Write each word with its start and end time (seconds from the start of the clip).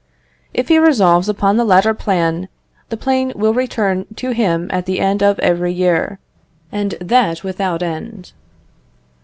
If 0.51 0.69
he 0.69 0.79
resolves 0.79 1.29
upon 1.29 1.57
the 1.57 1.63
latter 1.63 1.93
plan, 1.93 2.49
the 2.89 2.97
plane 2.97 3.33
will 3.35 3.53
return 3.53 4.07
to 4.15 4.31
him 4.31 4.67
at 4.73 4.87
the 4.87 4.99
end 4.99 5.21
of 5.21 5.37
every 5.41 5.73
year, 5.73 6.17
and 6.71 6.95
that 6.99 7.43
without 7.43 7.83
end. 7.83 8.31